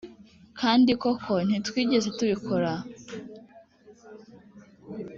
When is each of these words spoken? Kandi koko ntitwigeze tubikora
Kandi 0.59 0.91
koko 1.01 1.33
ntitwigeze 1.47 2.07
tubikora 2.17 2.71